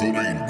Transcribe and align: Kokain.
Kokain. 0.00 0.49